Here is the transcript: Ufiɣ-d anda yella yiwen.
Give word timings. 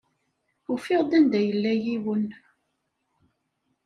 Ufiɣ-d 0.73 1.11
anda 1.17 1.39
yella 1.47 1.73
yiwen. 1.83 2.25